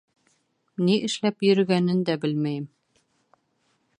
[0.87, 2.67] Ни эшләп йөрөгәнен дә белмәйем.